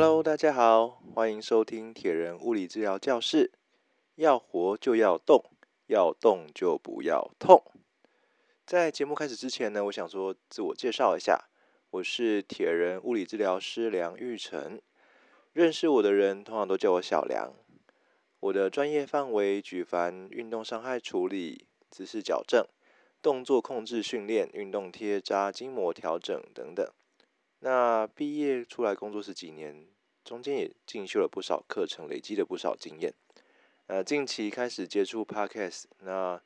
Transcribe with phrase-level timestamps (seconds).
[0.00, 3.50] Hello，大家好，欢迎收听铁人物理治疗教室。
[4.14, 5.44] 要活就要动，
[5.88, 7.60] 要动就不要痛。
[8.64, 11.48] 在节目开始之前呢，我想说自我介绍一下，
[11.90, 14.80] 我是铁人物理治疗师梁玉成。
[15.52, 17.52] 认识我的人通常都叫我小梁。
[18.38, 22.64] 我的专业范围举凡运动伤害处理、姿势矫正、
[23.20, 26.88] 动作控制训练、运动贴扎、筋膜调整等等。
[27.60, 29.86] 那毕业出来工作十几年，
[30.24, 33.12] 中间也进修了不少课程，累积了不少经验。
[33.86, 36.40] 呃，近期开始接触 Podcast，那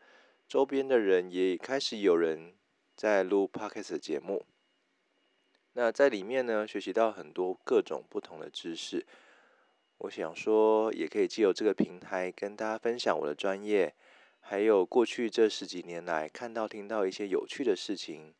[0.48, 2.54] 周边的人也开始有人
[2.94, 4.46] 在录 Podcast 节目。
[5.74, 9.06] 那在里面呢，学习到很多各种不同的知识。
[9.98, 13.94] 我想说，也可以借由这个平台跟大家分享我的专业，
[14.40, 18.34] 还有过去这十几年来看到、听到一些有趣的事情。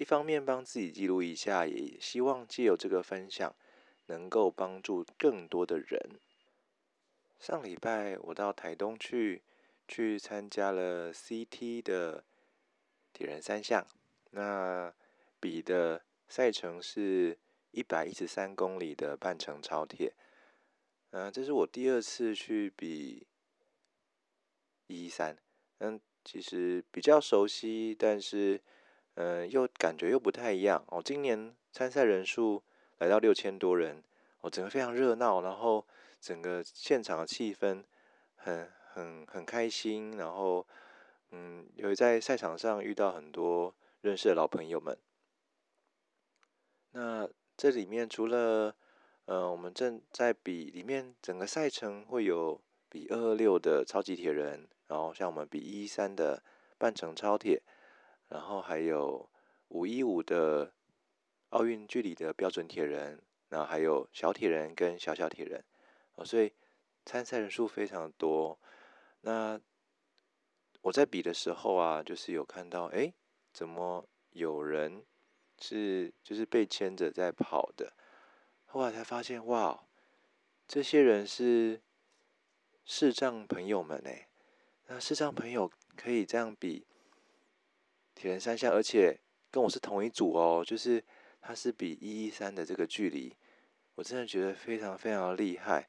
[0.00, 3.54] 一方面帮自己记录一下，也希望借由这个分享，
[4.06, 6.18] 能够帮助更多的人。
[7.38, 9.42] 上礼拜我到台东去，
[9.86, 12.24] 去参加了 CT 的
[13.12, 13.86] 铁人三项，
[14.30, 14.90] 那
[15.38, 17.36] 比的赛程是
[17.70, 20.14] 一百一十三公里的半程超铁。
[21.10, 23.26] 嗯，这是我第二次去比
[24.86, 25.36] 一三，
[25.80, 28.62] 嗯，其实比较熟悉，但是。
[29.14, 31.02] 嗯，又感觉又不太一样哦。
[31.04, 32.62] 今年参赛人数
[32.98, 34.02] 来到六千多人，
[34.40, 35.86] 哦，整个非常热闹，然后
[36.20, 37.84] 整个现场的气氛
[38.36, 40.66] 很很很开心，然后
[41.30, 44.96] 嗯，有在赛场上遇到很多认识的老朋友们。
[46.92, 48.74] 那这里面除了
[49.26, 56.42] 呃，我们正在比里面整个赛程会有比二二六的超级铁人，然后像我们比一三的
[56.78, 57.62] 半程超铁。
[58.30, 59.28] 然后还有
[59.68, 60.72] 五一五的
[61.50, 65.64] 奥运距离的标准铁人，然后还有小铁人跟小小铁人，
[66.14, 66.52] 哦，所以
[67.04, 68.56] 参赛人数非常多。
[69.22, 69.60] 那
[70.82, 73.12] 我在比的时候啊，就是有看到，哎，
[73.52, 75.04] 怎么有人
[75.58, 77.92] 是就是被牵着在跑的？
[78.64, 79.84] 后来才发现，哇，
[80.68, 81.80] 这些人是
[82.84, 84.28] 视障朋友们哎，
[84.86, 86.86] 那视障朋友可以这样比。
[88.20, 89.18] 铁人三项，而且
[89.50, 91.02] 跟我是同一组哦，就是
[91.40, 93.34] 他是比一一三的这个距离，
[93.94, 95.88] 我真的觉得非常非常厉害。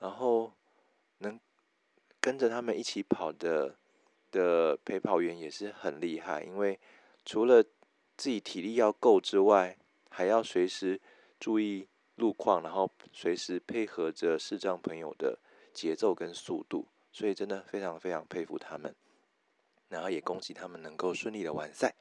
[0.00, 0.52] 然后
[1.18, 1.38] 能
[2.20, 3.76] 跟着他们一起跑的
[4.32, 6.80] 的陪跑员也是很厉害，因为
[7.24, 7.62] 除了
[8.16, 9.78] 自己体力要够之外，
[10.10, 11.00] 还要随时
[11.38, 11.86] 注意
[12.16, 15.38] 路况，然后随时配合着视障朋友的
[15.72, 18.92] 节奏跟速度，所以真的非常非常佩服他们。
[19.88, 21.94] 然后也恭喜他们能够顺利的完赛。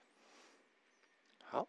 [1.43, 1.67] 好，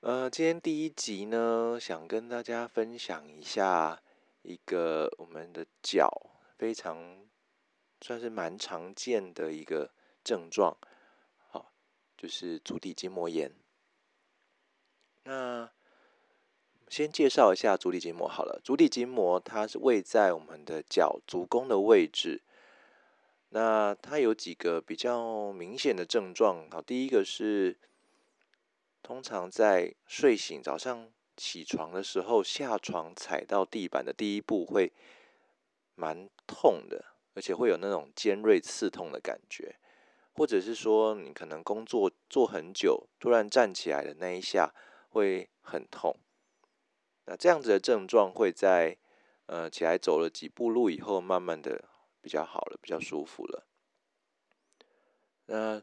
[0.00, 4.02] 呃，今天第一集呢，想跟大家分享一下
[4.42, 6.10] 一个我们的脚
[6.58, 7.24] 非常
[8.00, 9.92] 算是蛮常见的一个
[10.24, 10.76] 症状，
[11.48, 11.72] 好，
[12.16, 13.54] 就是足底筋膜炎。
[15.24, 15.70] 那
[16.88, 22.42] 先介绍一下足底筋膜好了，足底筋膜它是位在我们的脚足弓的位置。
[23.54, 27.76] 那它有几个比较明显的症状，好，第一个是
[29.02, 34.90] 通常在睡醒早上起床的时候，下床踩到地板的第一步会
[35.94, 37.04] 蛮痛的，
[37.34, 39.76] 而且会有那种尖锐刺痛的感觉，
[40.32, 44.72] 或者是说你可能工作做很久，突然站起来的那一下
[45.10, 46.16] 会很痛。
[47.26, 48.96] 那这样子的症状会在
[49.44, 51.91] 呃起来走了几步路以后，慢慢的。
[52.22, 53.66] 比较好了，比较舒服了。
[55.46, 55.82] 那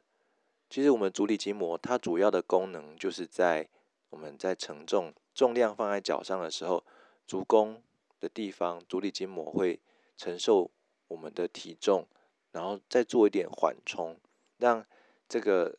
[0.70, 3.68] 其实我们足底筋膜它主要的功能就是在
[4.10, 6.86] 我们在承重重量放在脚上的时候，
[7.28, 7.84] 足弓
[8.20, 9.82] 的地方足底筋膜会
[10.16, 10.72] 承受
[11.10, 12.08] 我们的体重，
[12.52, 14.18] 然后再做一点缓冲，
[14.58, 14.86] 让
[15.28, 15.78] 这个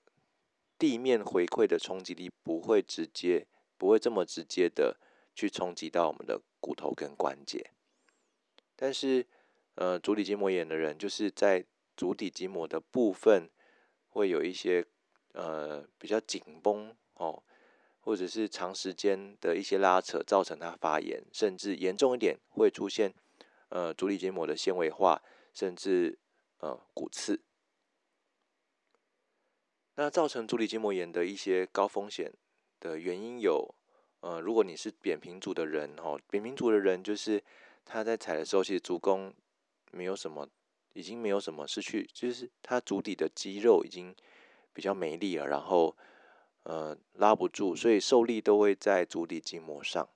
[0.79, 3.47] 地面回馈的冲击力不会直接
[3.79, 4.99] 不会这么直接的
[5.35, 7.71] 去冲击到我们的骨头跟关节，
[8.77, 9.27] 但是。
[9.77, 11.65] 呃，足底筋膜炎的人，就是在
[11.97, 13.49] 足底筋膜的部分
[14.09, 14.85] 会有一些
[15.33, 17.43] 呃比较紧绷哦，
[18.01, 23.15] 或者是长时间的一些拉扯，造成它发炎，甚至严重一点会出现
[23.69, 25.23] 呃足底筋膜的纤维化，
[25.55, 26.19] 甚至
[26.59, 27.41] 呃骨刺。
[29.95, 32.33] 那造成足底筋膜炎的一些高风险
[32.81, 33.75] 的原因有，
[34.21, 37.43] 呃，如果你是扁平足的人哦，扁平足的人就是
[37.85, 39.33] 他在踩的时候，其实足弓。
[39.91, 40.49] 没有什么，
[40.93, 44.15] 已经没有什么失去，就是它足底的肌肉已经
[44.73, 45.97] 比较没力了，然后
[46.63, 50.09] 呃拉不住，所以受力都会在足底筋膜上。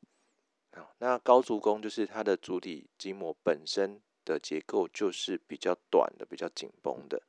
[0.99, 7.23] 那高足弓就是它的足底筋膜本身的结构就是比较短的、比较紧绷的，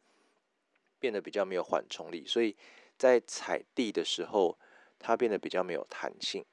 [0.99, 2.55] 变得比较没有缓冲力，所以
[2.97, 4.57] 在踩地的时候，
[4.97, 6.43] 它变得比较没有弹性。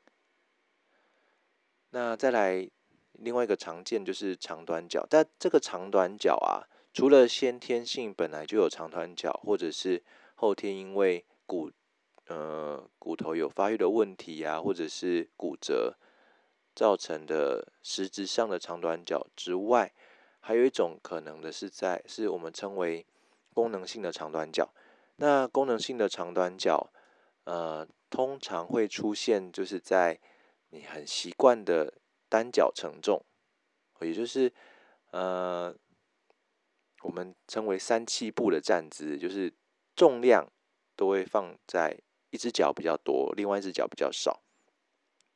[1.91, 2.69] 那再来
[3.13, 10.03] 另外一个常见就是长短脚，但这个长短脚啊，除了先天性本来就有长短脚，或者是
[10.35, 11.71] 后天因为骨
[12.27, 15.97] 呃骨头有发育的问题啊，或者是骨折
[16.75, 19.93] 造成的实质上的长短脚之外，
[20.41, 23.07] 还有一种可能的是在是我们称为
[23.53, 24.73] 功能性的长短脚。
[25.17, 26.91] 那功能性的长短脚，
[27.45, 30.19] 呃，通常会出现就是在
[30.71, 31.93] 你很习惯的
[32.33, 33.23] 单脚承重，
[34.01, 34.51] 也就是
[35.11, 35.77] 呃，
[37.03, 39.53] 我们称为三七步的站姿，就是
[39.95, 40.51] 重量
[40.97, 42.01] 都会放在
[42.31, 44.41] 一只脚比较多，另外一只脚比较少。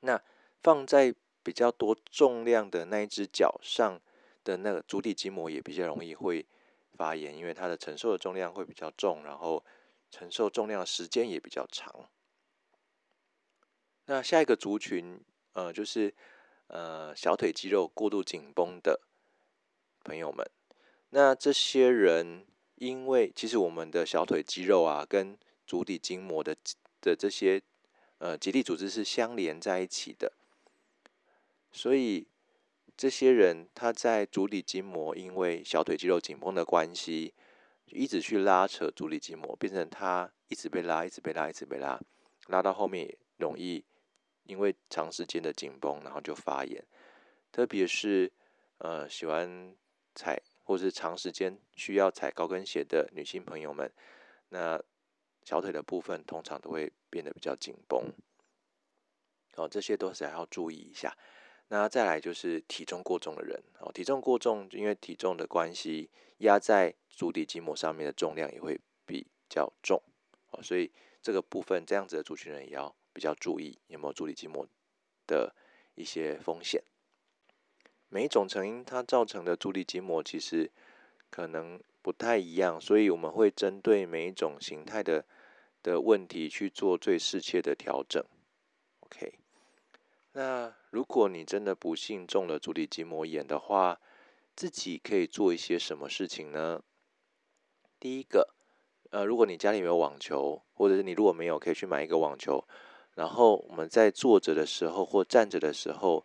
[0.01, 0.23] 那
[0.63, 4.01] 放在比较多重量的那一只脚上
[4.43, 6.47] 的那个足底筋膜也比较容易会
[6.95, 9.63] 发炎，因为它的承受的重量会比较重，然后
[10.11, 12.09] 承受重量的时间也比较长。
[14.07, 15.21] 那下一个族群，
[15.53, 16.15] 呃，就是
[16.69, 19.01] 呃小腿肌肉过度紧绷的
[20.05, 20.49] 朋友们。
[21.11, 26.57] 那这些人，因为其实我们的小腿肌肉啊，跟足底筋膜的
[27.01, 27.63] 的这些
[28.19, 30.33] 呃结缔组织是相连在一起的，
[31.73, 32.27] 所以
[32.97, 37.35] 这些人他在足底筋膜因为小腿肌肉紧绷的关系，
[37.87, 42.01] 一直去拉扯足底筋膜，变成他一直被拉，一直被拉，一直被拉，
[42.49, 43.85] 拉到后面容易。
[44.47, 46.85] 因为长时间的紧绷，然后就发炎，
[47.53, 48.33] 特别是
[48.79, 49.75] 呃喜欢
[50.15, 53.93] 踩或是长时间需要踩高跟鞋的女性朋友们，
[54.49, 54.83] 那
[55.45, 58.13] 小腿的部分通常都会变得比较紧绷，
[59.55, 61.17] 哦，这些都是还要注意一下。
[61.69, 70.01] 那再来就是体重过重的人，哦，体重过重，因为体重的关系，压在足底筋膜上面的重量也会比较重，
[70.51, 72.95] 哦，所以这个部分这样子的族群人也要。
[73.17, 74.69] 比较注意有没有足底筋膜
[75.27, 75.55] 的
[75.95, 76.83] 一些风险。
[78.11, 80.71] 每一种成因它造成的足底筋膜其实
[81.31, 85.25] 可能不太一样，所以我们会针对每一种形态的
[85.83, 88.23] 的问题去做最适切的调整。
[89.01, 89.39] OK，
[90.33, 93.99] 那如果你真的不幸中了足底筋膜炎的话，
[94.55, 96.83] 自己可以做一些什么事情呢？
[97.99, 98.55] 第一个，
[99.11, 102.63] 呃，如果你家里没有网球，或者是你如果没有，可以去买一个网球。
[103.17, 106.25] 然后我们在坐着的时候或站着的时候，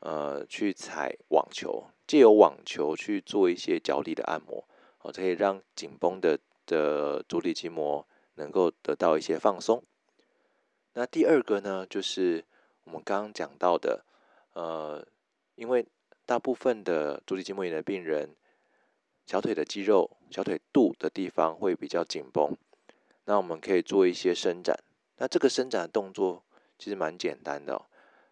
[0.00, 4.64] 呃，去踩网球，借由网球去做一些脚底的按摩，
[5.02, 6.36] 哦，可以让紧绷的
[6.66, 8.04] 的足底筋膜
[8.34, 9.84] 能够得到一些放松。
[10.94, 12.44] 那第二个呢，就是
[12.84, 14.04] 我们刚刚讲到的，
[14.54, 15.06] 呃，
[15.54, 15.86] 因为
[16.26, 18.34] 大部分的足底筋膜炎的病人，
[19.26, 22.56] 小腿的肌肉、小腿肚的地方会比较紧绷，
[23.26, 24.76] 那我们可以做一些伸展。
[25.22, 26.42] 那这个伸展动作
[26.76, 27.80] 其实蛮简单的，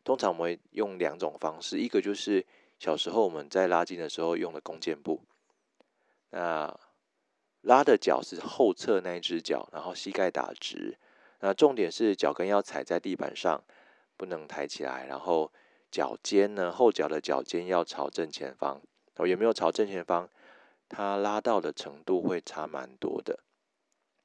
[0.03, 2.45] 通常我们会用两种方式，一个就是
[2.81, 5.21] 小时候我们在拉筋的时候用的弓箭步，
[6.31, 6.77] 那
[7.61, 10.99] 拉的脚是后侧那一只脚，然后膝盖打直，
[11.39, 13.63] 那重点是脚跟要踩在地板上，
[14.17, 15.53] 不能抬起来，然后
[15.93, 18.83] 脚尖呢后脚的脚尖要朝正前方，
[19.15, 20.29] 哦有没有朝正前方，
[20.89, 23.39] 它拉到的程度会差蛮多的。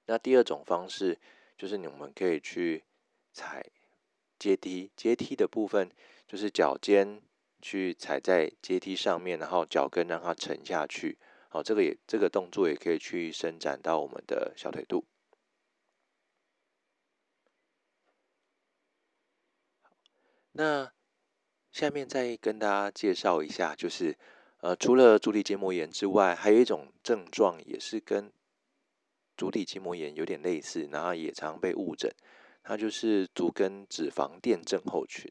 [0.08, 1.20] 那第二种方式。
[1.58, 2.84] 就是你们可以去
[3.34, 3.66] 踩
[4.38, 5.90] 阶梯，阶梯的部分
[6.28, 7.22] 就是脚尖
[7.62, 11.18] 去踩在阶梯上面，然后脚跟让它沉下去。
[11.50, 15.06] 好，这个也这个动作也可以去伸展到我们的小腿肚。
[20.52, 20.92] 那
[21.72, 24.18] 下面再跟大家介绍一下，就是
[24.60, 28.32] 呃，除了足底筋膜炎之外，还有一种症状也是跟
[29.38, 32.10] 足底筋膜炎有点类似，然后也常被误诊，
[32.64, 35.30] 它就是足跟脂肪垫症候群。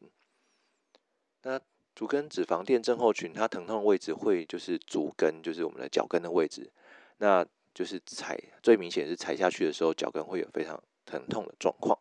[1.42, 1.60] 那
[1.94, 6.70] 足跟脂肪垫症候群，它疼痛位置会就是足跟，就是我们的脚跟的位置，
[7.16, 11.98] 那就是踩最明显是踩下去的时候，脚跟会有非常疼痛的状况。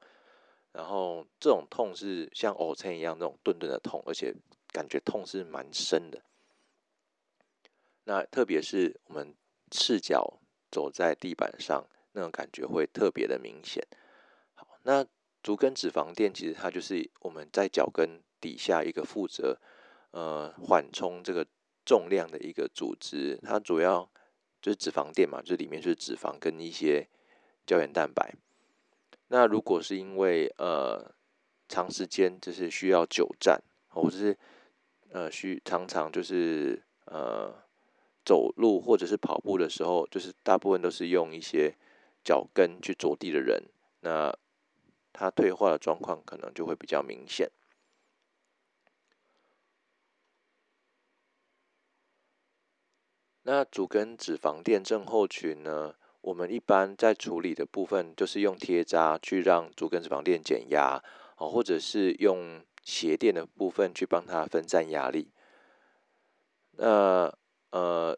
[0.74, 4.36] 然后这种痛是像呕青一样那种顿顿的痛，而且
[4.74, 6.22] 感觉痛是蛮深的。
[8.04, 9.34] 那特别是我们
[9.72, 10.40] 赤脚。
[10.74, 13.86] 走在地板上，那种感觉会特别的明显。
[14.54, 15.06] 好，那
[15.44, 19.60] 足跟脂肪垫其实它就是我们在脚跟底下一个负责
[20.12, 21.46] 呃缓冲这个
[21.86, 24.10] 重量的一个组织，它主要
[24.62, 27.10] 就是脂肪垫嘛，就里面是脂肪跟一些
[27.66, 28.34] 胶原蛋白。
[29.28, 31.14] 那如果是因为呃
[31.68, 34.38] 长时间就是需要久站或者是
[35.10, 37.54] 呃需常常就是呃
[38.24, 41.76] 走路或者是跑步的时候，就是大部分都是用一些
[42.24, 43.64] 脚跟去着地的人，
[44.02, 44.36] 那
[45.12, 47.52] 他退化的状况可能就会比较明显。
[53.44, 55.96] 那足跟脂肪垫症候群呢？
[56.22, 61.04] 我们一般在处理的部分，就是用贴扎去让足跟脂肪垫减压，
[61.36, 65.34] 哦，或者是用鞋垫的部分去帮它分散压力。
[66.78, 67.38] 那
[67.72, 68.18] 呃，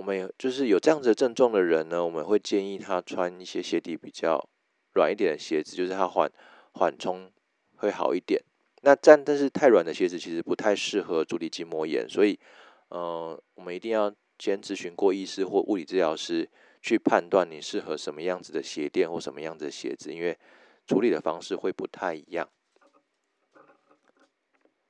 [0.00, 4.48] 我们就是有这样子的症状的人呢，我们会建议他穿一些鞋底比较
[4.94, 6.32] 软一点的鞋子，就是它缓
[6.72, 7.30] 缓冲
[7.76, 8.42] 会好一点。
[8.80, 12.40] 那但但是太软的鞋子其实不太适合足底筋膜炎，所以
[12.88, 16.48] 呃，我们一定要先咨询过医师或物理治疗师。
[16.82, 20.38] 去判断你适合什么样子的鞋垫或什么样子的鞋子，因为
[20.86, 22.48] 处理的方式会不太一样。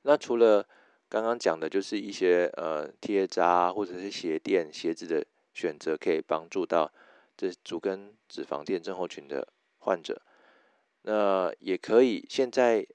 [0.03, 0.65] 那除了
[1.11, 6.89] 刚刚讲的，就是一些呃贴扎或者是鞋垫、鞋子的选择，可以帮助到
[7.35, 9.45] 这足跟脂肪垫症候群的
[9.79, 10.21] 患者。
[11.01, 12.87] 那也可以，现在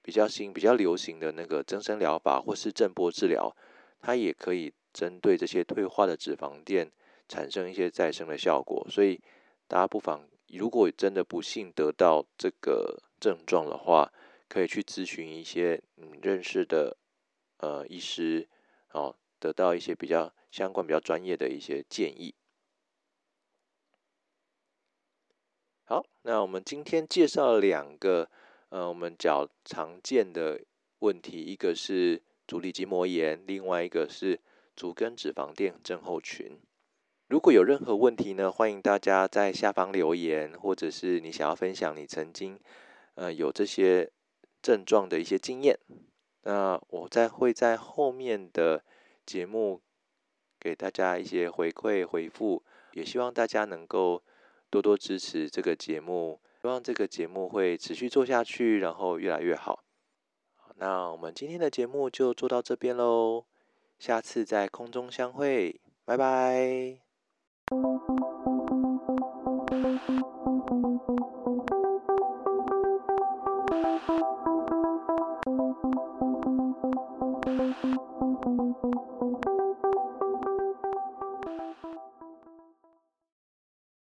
[0.00, 3.54] 比较新、比较流行的那个增生疗法或是震波治疗，
[4.00, 6.90] 它也可以针对这些退化的脂肪垫。
[7.26, 9.18] 产生一些再生的效果，所以
[9.66, 14.12] 大家不妨，如果真的不幸得到这个症状的话，
[14.46, 16.98] 可以去咨询一些你认识的
[17.64, 18.46] 呃医师，
[18.92, 22.34] 哦，得到一些比较相关、比较专业的一些建议。
[25.84, 28.28] 好，那我们今天介绍两个
[28.68, 30.60] 呃我们较常见的
[30.98, 34.40] 问题，一个是足底筋膜炎，另外一个是
[34.76, 36.60] 足跟脂肪垫症候群。
[37.28, 42.60] 如果有任何问题呢，欢迎大家在下方留言，或者是你想要分享你曾经
[43.14, 44.10] 呃有这些
[44.60, 45.78] 症状的一些经验，
[46.44, 48.82] 那我再会在后面的
[49.26, 49.80] 节目
[50.60, 54.22] 给大家一些回馈回复，也希望大家能够
[54.70, 59.82] 多多支持这个节目，希望这个节目会持续做下去，然后越来越好。
[60.76, 63.44] 那我们今天的节目就做到这边喽，
[63.98, 66.98] 下次在空中相会，拜拜。